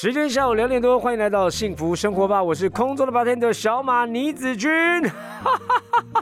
[0.00, 4.70] 时间下午两点多，欢迎来到幸福生活吧，我是空中的八天的小马倪子君。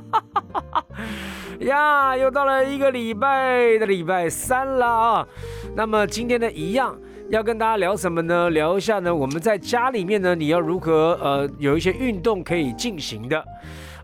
[1.61, 5.29] 呀，又到了一个礼拜的礼拜三了啊。
[5.75, 8.49] 那么今天呢，一样要跟大家聊什么呢？
[8.49, 13.45] 聊一下呢，我们在家里面呢，你要如何呃有一些运动可以进行的。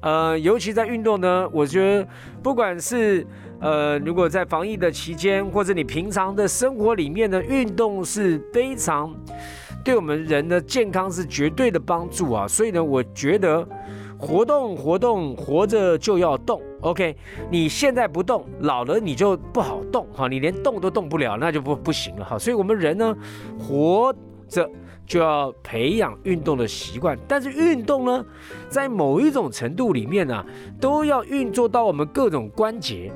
[0.03, 2.07] 呃，尤其在运动呢，我觉得
[2.43, 3.27] 不管是
[3.59, 9.15] 呃，如果在防疫的期间，或者你平常的生活里面呢，运动是非常
[9.85, 12.47] 对我们人的健康是绝对的帮助啊。
[12.48, 13.67] 所以呢，我觉得
[14.19, 16.61] 活动活动，活着就要动。
[16.81, 17.17] OK，
[17.51, 22.39] 你现在不动，老了你就不好动哈，你连动都动不了，那就不不行了哈。
[22.39, 23.17] 所以我们人呢，
[23.59, 24.15] 活
[24.48, 24.69] 着。
[25.05, 28.25] 就要培养运动的习惯，但是运动呢，
[28.69, 30.43] 在某一种程度里面呢，
[30.81, 33.12] 都要运作到我们各种关节。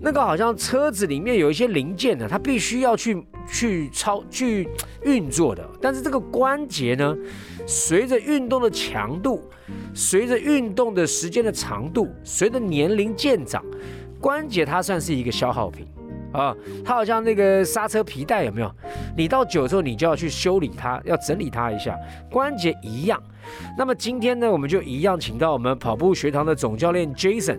[0.00, 4.68] 那个好像车子里面有一些零件呢，它必须要去去操去
[5.04, 5.66] 运作的。
[5.80, 7.16] 但是这个关节呢，
[7.66, 9.42] 随着运动的强度，
[9.94, 13.64] 随着运动的时间的长度，随着年龄渐长，
[14.20, 15.86] 关节它算是一个消耗品。
[16.36, 18.70] 啊，它好像那个刹车皮带有没有？
[19.16, 21.96] 你到久之后，你就要去修理它，要整理它一下。
[22.30, 23.22] 关节一样。
[23.78, 27.58] 那么今天呢，我们就一样请到我们跑步学堂的总教练 Jason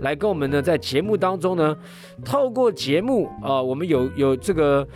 [0.00, 1.76] 来跟我们呢，在节目当中呢，
[2.24, 4.86] 透过节目啊，我们有有这个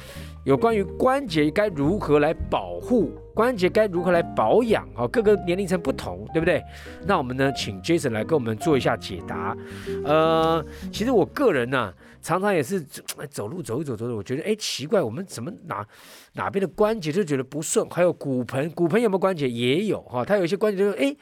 [0.44, 3.12] 有关于关节该如何来保护。
[3.34, 4.88] 关节该如何来保养？
[4.94, 6.62] 哈，各个年龄层不同，对不对？
[7.04, 9.56] 那我们呢，请 Jason 来跟我们做一下解答。
[10.04, 12.80] 呃，其实我个人呢，常常也是
[13.28, 15.84] 走路走一走走走，我觉得哎奇怪，我们怎么哪
[16.34, 17.84] 哪边的关节就觉得不顺？
[17.90, 19.50] 还有骨盆，骨盆有没有关节？
[19.50, 21.14] 也有哈，它有一些关节就是哎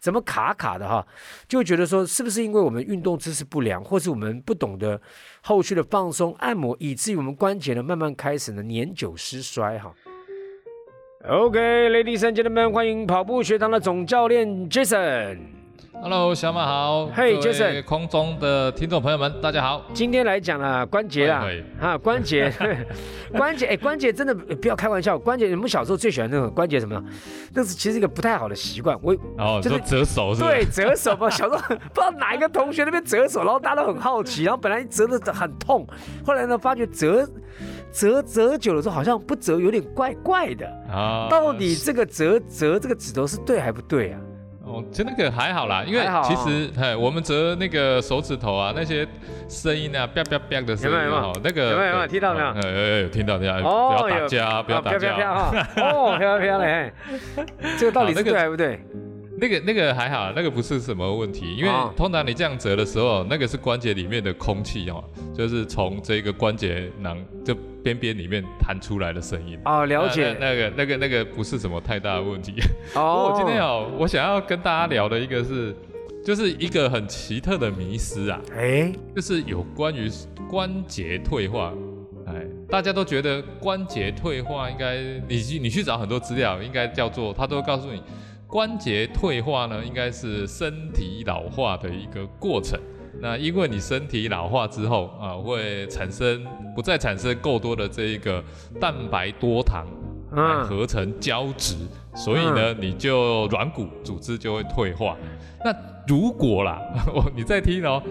[0.00, 1.06] 怎么卡卡的哈，
[1.46, 4.98] 就觉得说是不是因为我们运动姿势不良，或是我们不懂得
[5.42, 9.94] 后续的放松按摩，以至于我们关节呢慢慢开始呢年久失衰哈。
[11.26, 15.38] OK，ladies and gentlemen，欢迎跑步学堂的总教练 Jason。
[16.00, 17.06] Hello，小马好。
[17.08, 19.84] Hey，Jason，空中的听众朋友们，大家好。
[19.92, 21.44] 今天来讲啊，关节啊，
[21.80, 22.52] 啊，关节，
[23.36, 27.02] 关节，哎，关节真的不要开玩笑，关节，你们小时候最喜欢那种关节什么？
[27.52, 28.96] 那是其实一个不太好的习惯。
[29.02, 31.28] 我哦，就是折手是对，折手嘛。
[31.34, 35.84] 小时候不知道哪一个同学那边折手，然后大家都很好奇，然后本来折的很痛，
[36.24, 37.28] 后来呢发觉折。
[37.92, 41.28] 折折久了之后，好像不折有点怪怪的啊。
[41.30, 44.20] 到底这个折折这个指头是对还不对啊？
[44.64, 49.08] 哦，就那个还好啦，因为其实哎，我们折那个手指头啊，那些
[49.48, 52.54] 声音啊，啪啪啪的声音哦，那个有没有听到没有？
[52.54, 53.66] 有有有听到听到。
[53.66, 55.68] 哦，不要打架，不要打架哈。
[55.76, 56.92] 哦，飘飘嘞，
[57.80, 58.78] 这个到底是对还不对？
[59.40, 65.02] 那个那个还好，那个不是什么问题，因为通常你这样折的时候，那个是关节里面的空气哦，
[65.34, 70.36] 就是从这个关节囊这边边里面弹出来的声音哦，了解。
[70.40, 72.54] 那个那个那个不是什么太大的问题。
[72.94, 75.74] 哦， 我今天哦，我想要跟大家聊的一个是，
[76.24, 80.10] 就是一个很奇特的迷思啊，哎，就是有关于
[80.48, 81.72] 关节退化，
[82.26, 88.02] 哎，大家都觉得关节退化应该，你去你去找很多资料，应该叫做，他都会告诉你。
[88.48, 92.80] 关节退化呢，应该是身体老化的一个过程。
[93.20, 96.42] 那因为你身体老化之后啊，会产生
[96.74, 98.42] 不再产生够多的这一个
[98.80, 99.86] 蛋白多糖
[100.32, 101.76] 来合成胶质，
[102.14, 105.14] 所以呢，你就软骨组织就会退化。
[105.62, 105.74] 那
[106.06, 106.80] 如果啦，
[107.14, 108.02] 我 你再听哦，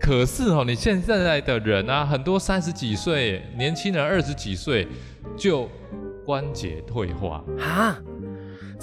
[0.00, 4.88] 可是哦，你现在的人啊，很多三十几岁年轻人二十几岁
[5.36, 5.68] 就
[6.24, 7.96] 关节退化啊。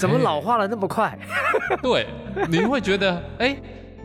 [0.02, 1.16] 怎么老化了那么快？
[1.84, 2.08] 对，
[2.50, 3.56] 你会觉得哎，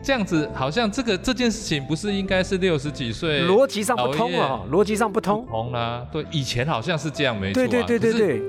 [0.03, 3.43] 这样子好像这个这件事情不是应该是六十几岁？
[3.47, 5.43] 逻辑上不通啊，逻辑上不通。
[5.47, 7.55] 通啦，对，以前好像是这样，没错。
[7.55, 8.43] 对对对对对。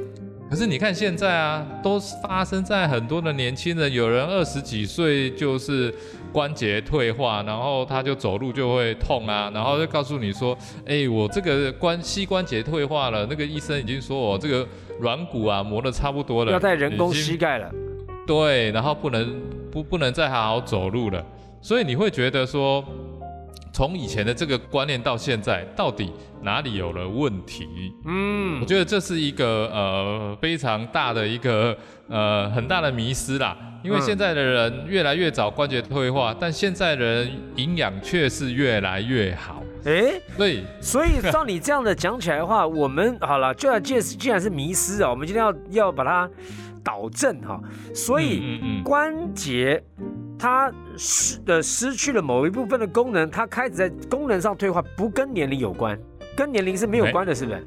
[0.50, 5.94] 可是你看现在啊，都发生在很多的年轻人，有人二十几岁就是
[6.32, 14.66] 关节退化，然后他就走路就会痛啊，然后就告诉你说，哎，我这个关膝关节退化了，那个医生已经说我这个
[15.00, 17.70] 软骨啊磨得差不多了，要戴人工膝盖了。
[18.26, 19.40] 对，然后不能
[19.70, 21.24] 不不能再好好走路了，
[21.60, 22.84] 所以你会觉得说。
[23.70, 26.10] 从以前的这个观念到现在，到底
[26.42, 27.64] 哪里有了问题？
[28.06, 31.76] 嗯，我觉得这是一个呃非常大的一个
[32.08, 33.56] 呃很大的迷失啦。
[33.80, 39.62] 因为现在的人越来越早关节退化，但现在人营养却是越来越好。
[39.84, 46.28] 哎，对，所以照你这样的讲起来的话，我们好了，就要既既然是迷失啊，我们今天要要把它
[46.82, 47.60] 导正哈。
[47.94, 49.80] 所以关节
[50.36, 55.96] 它失的失去了某一部分的功能，它开始在功能上退化，不跟年龄有关，
[56.36, 57.64] 跟年龄是没有关的，是不是？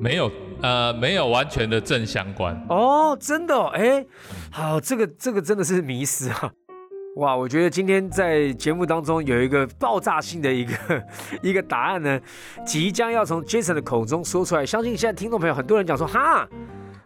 [0.00, 0.30] 没有，
[0.62, 2.54] 呃，没有完全的正相关。
[2.68, 4.06] 哦，真的，哎，
[4.50, 6.52] 好，这个这个真的是迷失啊。
[7.16, 10.74] 哇，我觉得今天在节目当中有一个爆炸性的一个
[11.42, 12.18] 一个答案呢，
[12.64, 14.64] 即将要从 Jason 的口中说出来。
[14.64, 16.48] 相信现在听众朋友很多人讲说，哈，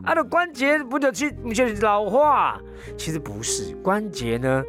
[0.05, 2.61] 他的关节不就去不就老化？
[2.97, 4.63] 其实不是，关节呢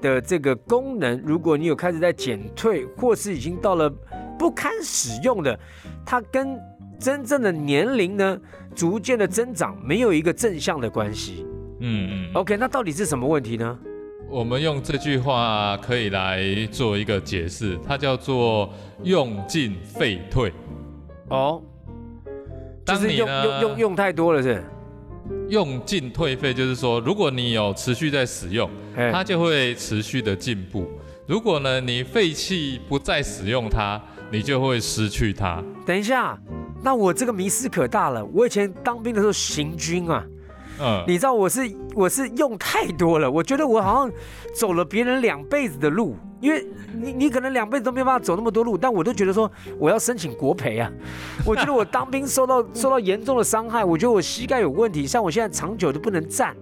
[0.00, 3.88] 的这个功能，如果你有开始在减退，或是已经到了
[4.36, 5.56] 不堪使用的，
[6.04, 6.58] 它跟
[7.02, 8.38] 真正的年龄呢
[8.74, 11.44] 逐渐的增长没有一个正向的关系。
[11.80, 12.30] 嗯嗯。
[12.34, 13.78] OK，那到底是什么问题呢？
[14.30, 16.40] 我们用这句话可以来
[16.70, 18.72] 做一个解释，它叫做
[19.02, 20.50] “用进废退”。
[21.28, 21.60] 哦，
[22.86, 24.64] 就是用用用用太多了是？
[25.48, 28.70] 用进退废就是说，如果你有持续在使用，
[29.12, 30.84] 它就会持续的进步；
[31.26, 34.00] 如果呢你废弃不再使用它，
[34.30, 35.62] 你就会失去它。
[35.86, 36.38] 等一下，
[36.82, 38.24] 那我这个迷失可大了。
[38.26, 40.26] 我以前当兵的时候行军啊。
[40.80, 44.12] 嗯，你知道我是我是用太多了，我觉得我好像
[44.54, 49.48] 走了别人两辈子的路，因为你你可能两辈子都没办法走那么多路，但我都觉得说
[49.78, 50.90] 我要申请国赔啊，
[51.44, 56.56] 我觉得我当兵受到受到严重的伤害，我觉得我膝盖有问题，像我现在长久都不能站，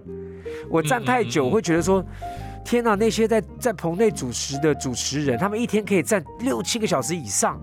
[0.69, 2.03] 我站太久会觉得说，
[2.65, 7.59] 天哪，那些在在棚内主持的主持人，他们一天可以站六七个小时以上。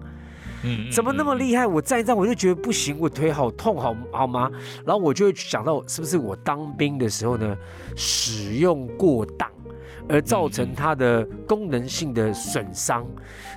[0.65, 1.65] 嗯，怎么那么厉害？
[1.65, 4.51] 我站一站我就觉得不行，我腿好痛，好好吗？
[4.85, 7.57] 然后我就会想到，是不是我当兵的时候呢，
[7.95, 9.49] 使用过当，
[10.09, 13.07] 而造成它的功能性的损伤？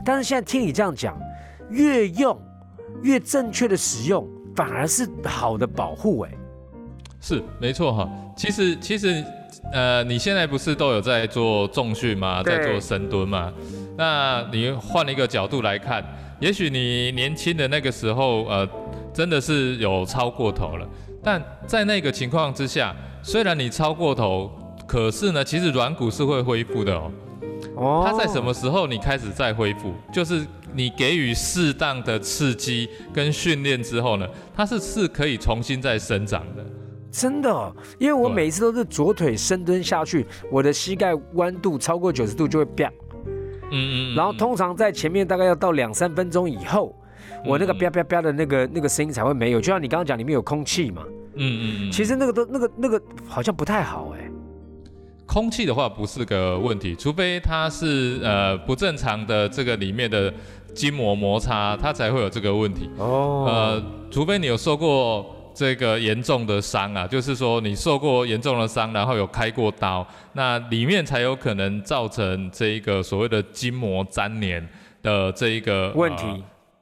[0.06, 1.20] 但是现在听你这样讲，
[1.72, 2.40] 越用
[3.02, 6.20] 越正确的使用，反而是好的保护。
[6.22, 6.32] 哎，
[7.20, 8.08] 是没错哈。
[8.38, 9.24] 其实其实，
[9.74, 12.44] 呃，你现在不是都有在做重训吗？
[12.44, 13.52] 在做深蹲吗？
[13.98, 16.06] 那你换一个角度来看。
[16.42, 18.68] 也许你年轻的那个时候，呃，
[19.14, 20.90] 真的是有超过头了。
[21.24, 24.52] 但在那个情况之下，虽然你超过头，
[24.88, 27.12] 可是呢，其实软骨是会恢复的哦。
[27.76, 28.04] 哦。
[28.04, 29.94] 它在什么时候你开始再恢复？
[30.12, 30.44] 就是
[30.74, 36.66] 你给予适当的刺激跟训练之后呢，它是是可以重新再生长的。
[37.12, 42.92] 真的，因为我每一次都是左腿深蹲下去，我的膝盖弯度超过九十度就会啪。
[43.72, 46.96] 嗯嗯，然后通常在前面大概要到两三分钟以后，
[47.46, 49.60] 我那个啪啪啪的那个那个声音才会没有。
[49.60, 51.04] 就像你刚刚讲，里面有空气嘛。
[51.36, 54.30] 嗯嗯其实那个都那个那个好像不太好哎。
[55.26, 60.34] 空气的话不是个问题，除非它是呃不正常的这个里面的
[60.76, 62.90] 筋膜摩擦，它才会有这个问题。
[62.98, 63.46] 哦。
[63.48, 65.36] 呃，除非你有受过。
[65.54, 74.70] 这个严重的伤啊，就是说你受过严重的伤，然后有开过刀，那里面才有可能造成这一个所谓的筋膜粘连
[75.02, 76.26] 的这一个问题。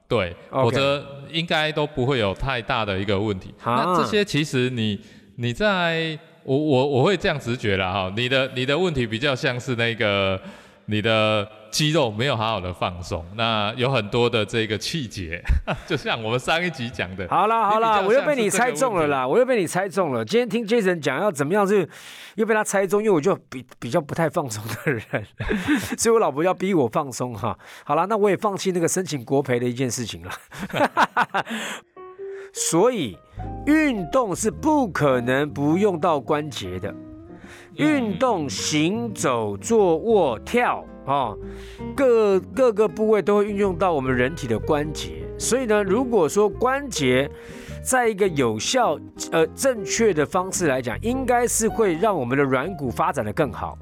[0.08, 3.54] 对，否则应该都不会有太大的一个问题。
[3.64, 5.00] 那这些其实你
[5.36, 10.42] 你在我我我会这样直觉了哈，你的你的问题比较像是那个
[10.90, 11.48] 你的。
[11.72, 15.40] 肌肉没有好好的放松，那有很多的这个气节，
[15.86, 17.28] 就像我们上一集讲的。
[17.28, 19.28] 好了好了，我又被你猜中了啦！
[19.28, 20.26] 我又被你猜中了。
[20.26, 21.88] 今天听 Jason 讲要怎么样，是
[22.34, 25.04] 又被他猜中，因为我就比比较不太放松的人，
[25.96, 27.56] 所以我老婆要逼我放松哈。
[27.86, 30.32] 好了，那我也放弃那个申请国培的一件事情了。
[32.52, 33.16] 所以
[33.68, 36.92] 运动是不可能不用到关节的，
[37.80, 40.86] 运动行走、坐卧、跳。
[41.06, 41.34] 啊，
[41.96, 47.28] 各各个部位都会运用到我们人体的关节，所以呢，如果说关节
[47.84, 48.96] 在一个有效、
[49.32, 53.76] 呃正确的方式来讲，应该是会让我们的软骨发展的更好。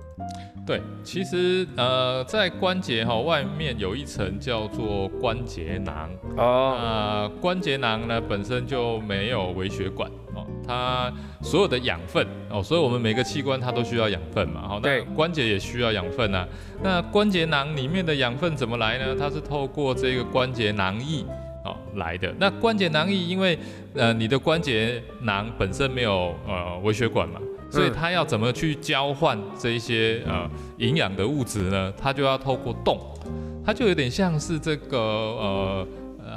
[0.68, 11.10] 对，其实呃，在关节哈外面有一层叫做关节囊哦，那关节囊呢本身就没有微血管哦，它
[11.42, 16.46] 所有的养分哦，所以我们每个器官它都需要养分嘛，好，那关节也需要养分啊。
[16.84, 19.16] 那关节囊里面的养分怎么来呢？
[19.18, 21.24] 它是透过这个关节囊液
[21.64, 22.36] 哦来的。
[22.38, 23.58] 那关节囊液因为
[23.96, 27.40] 呃你的关节囊本身没有呃微血管嘛。
[27.70, 31.94] 所以它要怎么去交换这一些呃营养的物质呢？
[32.02, 33.00] 它就要透过动，
[33.66, 35.88] 它就有点像是这个呃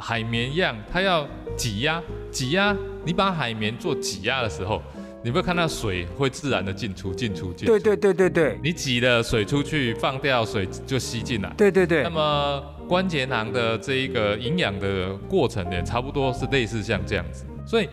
[0.00, 2.76] 海绵一样，它要挤压挤压。
[3.04, 4.82] 你把海绵做挤压的时候，
[5.22, 7.66] 你会看到水会自然的进出进出进。
[7.66, 8.58] 对对对对对。
[8.62, 11.50] 你挤了水出去，放掉水就吸进来。
[11.56, 12.02] 对对对。
[12.02, 17.88] 那么关节囊的这一个营养的过程呢，差不多是类似像这样子，所以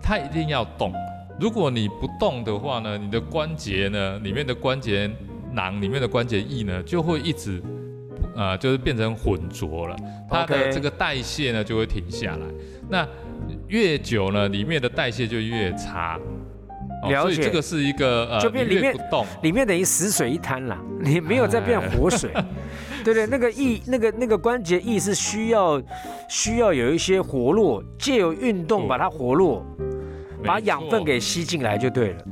[0.00, 0.92] 它一定要动。
[1.40, 5.10] 如果你不动的话呢，你的关节呢里面的关节
[5.52, 7.62] 囊里面的关节液呢就会一直，
[8.36, 9.96] 呃，就是变成浑浊了，
[10.28, 12.46] 它的这个代谢呢就会停下来。
[12.88, 13.06] 那
[13.68, 16.18] 越久呢，里面的代谢就越差。
[17.08, 22.30] 了解，这个是一个呃，就变里面不动，里面等于死水一滩了，你没有再变活水。
[23.02, 25.82] 对对，那个液，那个那个关节液是需要
[26.28, 29.66] 需要有一些活络，借由运动把它活络。
[30.44, 32.24] 把养分给吸进来就对了，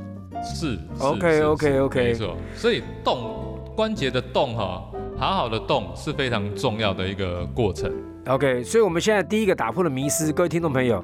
[0.43, 2.37] 是，OK OK OK，没错。
[2.55, 4.85] 所以动关节的动哈，
[5.17, 7.93] 好好的动是非常重要的一个过程。
[8.27, 11.03] OK，所以我们现在第一个打破了迷思，各位听众朋友，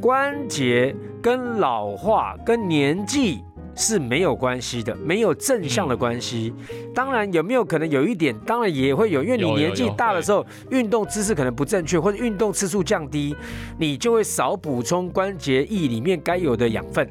[0.00, 3.42] 关节跟老化跟年纪。
[3.74, 6.52] 是没有关系的，没有正向的关系。
[6.94, 8.36] 当然有没有可能有一点？
[8.40, 13.34] 当然也会有，因为你年纪大的时候，运动姿势可能不正确，或者运动次数降低，
[13.78, 17.08] 你就会少补充关节液里面该有的养分。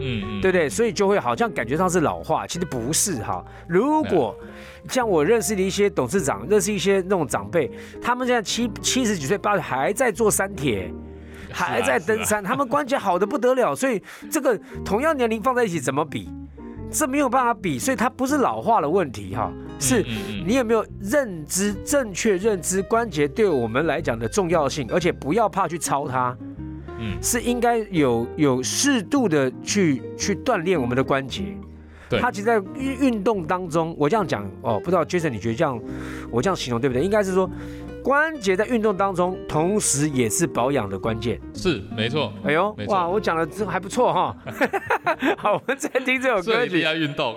[0.00, 0.68] 嗯嗯，对不对？
[0.68, 3.42] 所以就会好像感觉上是老化，其实不是哈。
[3.66, 4.36] 如果
[4.88, 7.70] 像我认识的一些董事长，认识一些那种长辈，
[8.02, 10.92] 他们现在七七十几岁、八十还在做三铁。
[11.50, 16.28] 还在登山，他们关节好的不得了，所以这个同样年龄放在一起怎么比？
[16.90, 20.02] 这没有办法比，所以它不是老化的问题哈，是
[20.46, 26.34] 你有没有认知正确认知关节对我们来讲的重要性，而且不要怕去操它，
[26.98, 31.54] 嗯，是应该有有适度的去去锻炼我们的关节。
[32.08, 35.78] 对，它其实在运运动当中，我这样讲哦，不知道 Jason 你觉得这样
[36.30, 37.04] 我这样形容对不对？
[37.04, 37.50] 应该是说。
[38.08, 41.38] 关节在运动当中，同时也是保养的关键。
[41.52, 42.32] 是，没错。
[42.42, 44.34] 哎呦，哇，我讲的这还不错哈。
[45.36, 46.80] 好，我们再听这首歌曲。
[46.80, 47.36] 要运动。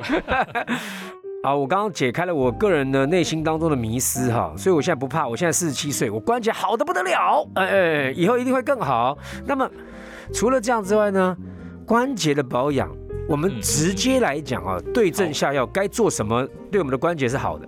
[1.44, 5.28] 好，我刚刚解开了我个人的内心当中的迷思哈，所以我现在不怕。
[5.28, 7.46] 我现在四十七岁，我关节好的不得了。
[7.56, 9.18] 哎哎，以后一定会更好。
[9.46, 9.70] 那么，
[10.34, 11.36] 除了这样之外呢，
[11.86, 12.90] 关节的保养，
[13.28, 17.68] 我们直接来讲啊，对症下药，该做什么对我们的关节是好的？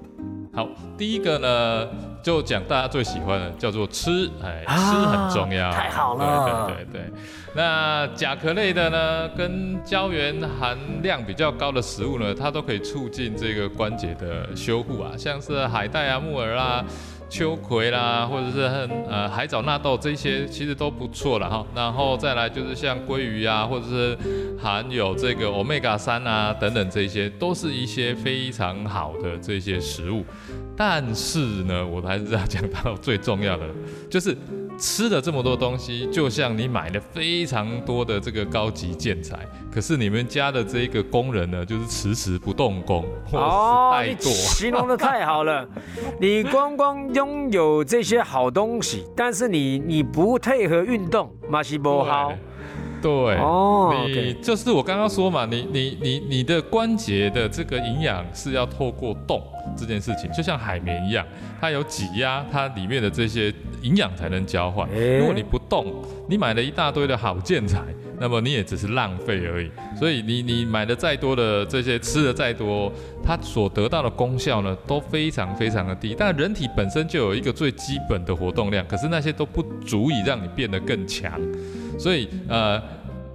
[0.54, 2.13] 好，第一个呢。
[2.24, 7.14] 就讲大家最喜欢的，叫做吃，哎，吃很重要，太好了，对对对。
[7.54, 16.84] 那甲壳类的呢，跟胶原含量比较高的食物呢，它都可以促进这个关节的修复啊，像是海带啊、木耳啦。
[17.30, 21.66] 秋葵啦，或者是呃海藻纳豆这些，其实都不错了哈。
[21.74, 24.16] 然后再来就是像鲑鱼啊，或者是
[24.62, 30.24] 含有这个 omega 三啊等等这些，都是一些非常好的这些食物。
[30.76, 33.66] 但是呢，我还是要讲到最重要的，
[34.10, 34.38] 就是。
[34.76, 39.38] 吃了这么多东西，就像你买了非常多的这个高级建材，
[39.72, 45.66] 可是你们家的这个工人呢，就是迟迟不动工，哦，你形容的太好了。
[46.20, 52.34] 你光光拥有这些好东西，但是你你不配合运动，马西波好。
[53.04, 59.44] 对，哦，你就是我刚刚说嘛，你你你你的关节的这个营养是要透过动
[59.78, 61.26] 这件事情，就像海绵一样，
[61.60, 64.88] 它有挤压，它里面的这些营养才能交换。
[65.20, 65.94] 如果你不动，
[66.30, 67.82] 你买了一大堆的好建材，
[68.22, 69.70] 那么你也只是浪费而已。
[70.00, 72.90] 所以你你买的再多的这些吃的再多，
[73.22, 76.16] 它所得到的功效呢都非常非常的低。
[76.18, 81.34] 但人体本身就有一个最基本的活动量，可是那些都不足以让你变得更强。
[81.98, 82.82] 所以，呃，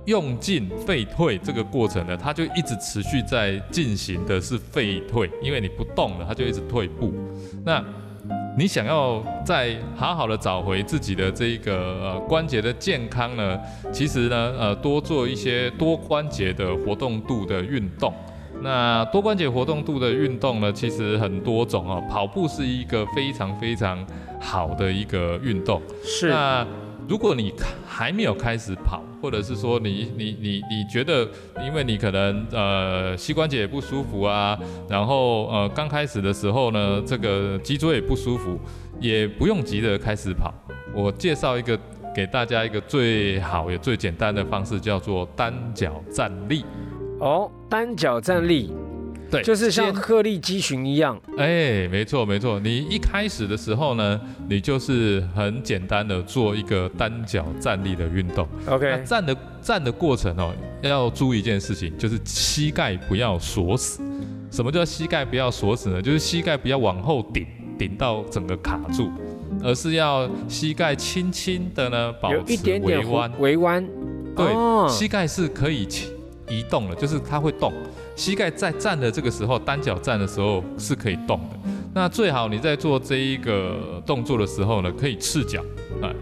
[0.07, 7.13] 用进废退这个过程呢，它就一直持续在进行的是废退，因为你不动了，它就一直退步。
[7.65, 7.85] 那
[8.57, 13.59] 你想要再好好的找回自己的这个呃关节的健康呢，
[13.93, 18.13] 其实呢，呃，多做一些多关节的活动度的运动。
[18.61, 24.05] 那多关节活动度的运动呢，其实很多种哦，跑步是一个非常非常
[24.41, 25.81] 好的一个运动。
[26.03, 26.29] 是。
[26.29, 26.67] 那
[27.09, 27.55] 如果你
[27.87, 31.27] 还没有开始跑，或者是说你你你你觉得，
[31.65, 34.59] 因为你可能呃膝关节也不舒服啊，
[34.91, 38.61] 然后呃刚开始的时候呢，这个脊椎也不舒服，
[39.01, 40.53] 也不用急着开始跑。
[40.95, 41.79] 我介绍一个
[42.15, 46.63] 给大家一个最好也最简单的方式，叫做单脚站立。
[47.21, 48.71] 哦，单脚站立。
[49.31, 51.21] 对，就是像鹤立鸡群一样。
[51.37, 52.59] 哎，没错没错。
[52.61, 58.49] 你一开始的时候呢，你就是很简单的做一个单脚站立的运动。
[58.67, 64.01] OK，站的站的过程哦，要注意一件事情，就是膝盖不要锁死。
[64.51, 66.01] 什么叫膝盖不要锁死呢？
[66.01, 67.47] 就是膝盖不要往后顶，
[67.79, 69.11] 顶到整个卡住，
[69.63, 73.31] 而是要膝盖轻轻的呢，保持微弯。
[73.39, 73.87] 微弯。
[74.35, 74.47] 对，
[74.89, 75.87] 膝盖是可以
[76.49, 77.71] 移动的，就是它会动。
[78.19, 85.65] 膝盖在站的这个时候，单脚站的时候是可以动的，那最好你在做这一个动作的时候呢，可以赤脚，
[86.03, 86.13] 哎，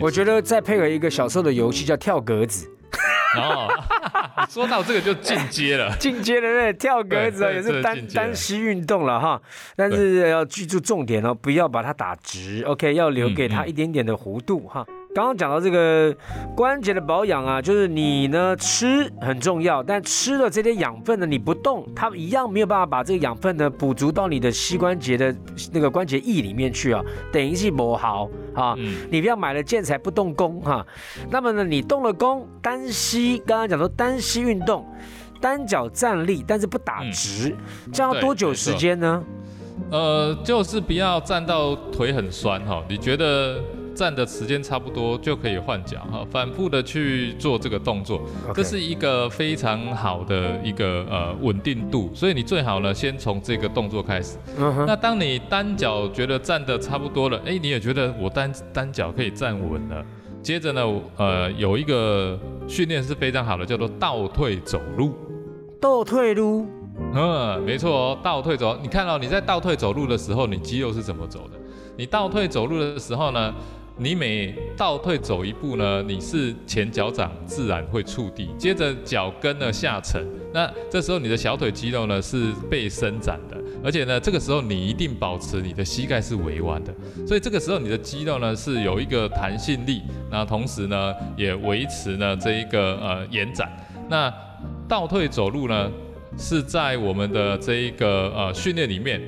[0.00, 2.68] 我觉得再配合一个小时候的游戏叫跳格子。
[3.36, 3.66] 哦，
[4.48, 9.42] 说到这个就进阶了， 进阶的那跳格子也是单单膝运动了哈，
[9.74, 14.86] 但是要记住重点哦，不要把它打直，OK，要留给它一点点的弧度哈。
[15.14, 16.14] 刚刚讲到这个
[16.56, 25.34] 关节的保养啊，就是你呢吃很重要，但吃了这些养分呢，你不动，它一样没有办法把这个养分呢补足到你的膝关节的
[25.70, 28.74] 那个关节液里面去啊，等于是磨好啊。
[29.10, 30.86] 你不要买了建材不动工哈。
[31.30, 34.86] 那么呢，你动了功，单膝，刚刚讲说单膝运动，
[35.42, 37.54] 单脚站立，但是不打直，
[37.92, 39.22] 这样多久时间呢？
[39.90, 42.82] 呃，就是不要站到腿很酸哈。
[42.88, 43.60] 你觉得？
[43.94, 48.20] 站的时间差不多就可以换脚哈，反复的去做这个动作，
[48.54, 54.36] 这是一个非常好的一个呃稳定度，所以你最好呢先从这个动作开始。
[54.86, 60.04] 那当你单脚觉得站的差不多了，哎，你也觉得我单单脚可以站稳了，
[60.42, 60.82] 接着呢，
[61.16, 65.14] 呃，有一个训练是非常好的，叫做倒退走路。
[65.80, 66.66] 倒退路？
[67.14, 68.78] 嗯，没错哦，倒退走。
[68.82, 71.58] 你看到你在倒退走路的时候，你肌肉是怎么走的？
[71.96, 73.52] 你倒退走路的时候呢？
[74.02, 86.92] 你每倒退走一步呢，你是前脚掌自然会触地，接着脚跟呢下沉，那这时候你的小腿肌肉呢是被伸展的，而且呢这个时候你一定保持你的膝盖是微弯的，
[87.24, 93.70] 所以这个时候你的肌肉呢是有一个弹性力，那同时呢也维持呢这一个呃延展。
[94.10, 94.32] 那
[94.88, 95.88] 倒退走路呢
[96.36, 99.22] 是在我们的这一个呃训练里面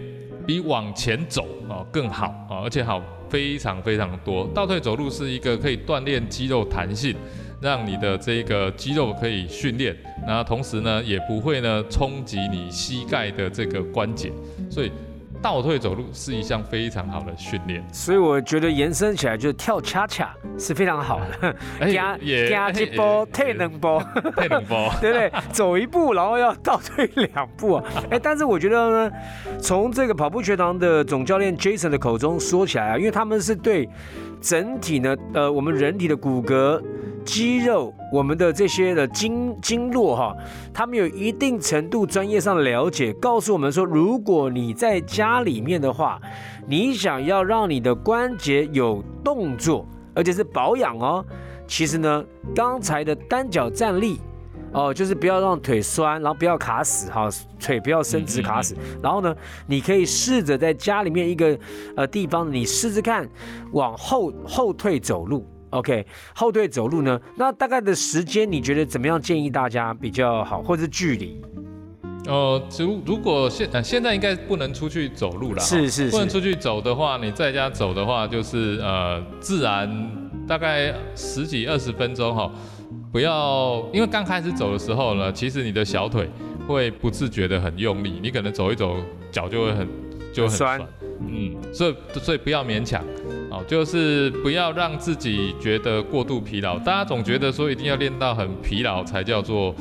[0.44, 3.00] 比往前走啊更好啊，而且好。
[3.34, 7.16] 非常非常多，倒退走路是一个可以锻炼肌肉弹性，
[7.60, 9.92] 让你的这个肌肉可以训练，
[10.24, 14.30] 那同时呢也不会呢冲击你膝盖的这个关节，
[14.70, 14.92] 所以。
[15.44, 22.16] 倒退走路是一项非常好的训练，所以我觉得延伸起来就是跳恰恰是非常好的，加
[22.48, 24.02] 加一波退能波，
[24.34, 25.30] 退能波， 对不对？
[25.52, 27.84] 走一步然后要倒退两步啊！
[28.10, 29.16] 哎，但是我觉得呢，
[29.60, 33.86] 从这个跑步学堂的总教练 Jason 的口中说起来啊，因为他们是对
[34.40, 36.80] 整体呢，呃，我们人体的骨骼。
[37.24, 40.36] 肌肉，我们的这些的经经络哈，
[40.72, 46.20] 他们有一定程度专业上的了解，告诉我们说，如果你在家里面的话，
[46.66, 51.24] 你想要让你的关节有动作，而且是保养哦，
[51.66, 54.20] 其实呢，刚才的单脚站立
[54.72, 59.34] 哦，就是不要让腿酸，然后不要卡死哈，腿不要伸直卡死，然后呢，
[59.66, 61.58] 你可以试着在家里面一个
[61.96, 63.28] 呃地方，你试试看
[63.72, 65.46] 往后后退走路。
[65.74, 67.20] OK，后退走路呢？
[67.36, 69.20] 那大概的时间你觉得怎么样？
[69.20, 71.40] 建议大家比较好，或者是距离？
[72.26, 79.90] 呃，如如果现呃现在应该不能出去走路了，是是，不能出去走的话，你在家走的话，就是呃自然
[80.46, 82.50] 大概十几二十分钟哈，
[83.12, 86.30] 不要因为刚开始走的时候呢，其实你的小腿
[86.66, 88.96] 会不自觉的很用力，你可能走一走
[89.30, 89.88] 脚就会很
[90.32, 90.80] 就很酸，
[91.20, 93.04] 嗯，所以所以不要勉强。
[93.66, 96.78] 就是不要让自己觉得过度疲劳。
[96.78, 99.74] 大家总觉得说一定要练到很疲劳才叫做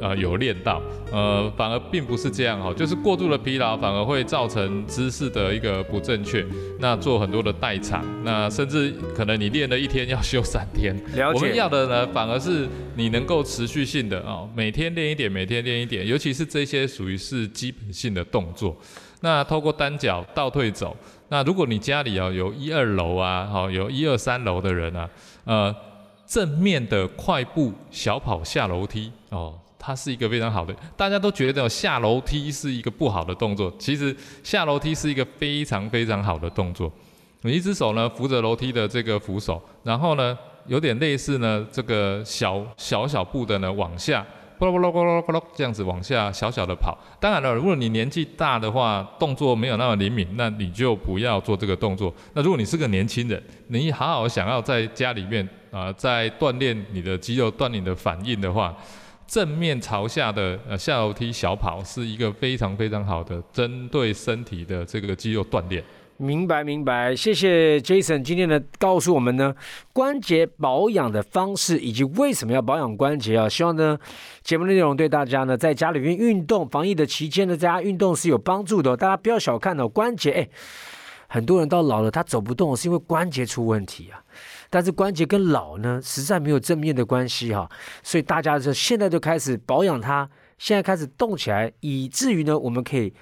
[0.00, 2.72] 呃有练到，呃，反而并不是这样哈。
[2.74, 6.44] 就是过度的疲劳反而会造成姿势的一个不正确，
[6.78, 10.94] 那做很多的代偿，那甚至可能你练了一天要休三天。
[11.14, 11.38] 了解。
[11.38, 18.76] 我们要的呢，反而是你能够持续性的哦，每天练一点，每天练一点，尤其是这些属于是基本性的动作。
[19.20, 20.96] 那透过单脚倒退走。
[21.32, 25.08] 那如果你家里啊有一二楼啊，好有一二三楼的人啊，
[25.44, 25.74] 呃，
[26.26, 30.76] 正面的快步小跑下楼梯哦，它是一个非常好的。
[30.94, 36.92] 大家都觉得下楼梯是一个不好的动作，其实下楼梯是一个非常非常好的动作。
[37.40, 44.22] 你一只手呢扶着楼梯的这个扶手，然后呢有点类似呢这个小小小步的呢往下。
[44.62, 46.96] 咕噜咕噜咕噜咕噜，这样子往下小小的跑。
[47.18, 52.14] 当然了，如果你年纪大的话，动作没有那么灵敏，那你就不要做这个动作。
[52.34, 58.72] 那如果你是个年轻人，你好好想要在家里面啊，在锻炼你的肌肉、锻炼你的反应的话，
[59.26, 65.82] 正面朝下的呃下楼梯小跑是一个非常非常好的针对身体的这个肌肉锻炼。
[66.22, 69.52] 明白明白，谢谢 Jason 今天的告诉我们呢，
[69.92, 73.48] 关节保养的方式以及为什么要保养关节啊？
[73.48, 73.98] 希望呢
[74.44, 78.96] 节目内容对大家呢在家里面运动防疫的期间呢，在家运动是有帮助的。
[78.96, 80.48] 大家不要小看哦关节，哎，
[81.26, 84.22] 很多人到老了他走不动是因为关节出问题啊。
[84.70, 87.68] 但是关节跟老呢实在没有正面的关系哈，
[88.04, 93.12] 所以大家就现在就开始保养它，现在开始动起来，以至于呢我们可以。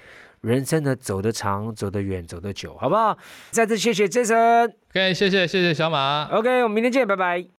[0.41, 3.17] 人生呢走得长，走得远，走得久，好不好？
[3.51, 4.71] 再次谢谢 Jason。
[4.89, 6.27] OK，谢谢谢谢小马。
[6.31, 7.60] OK，我们明天见，拜拜。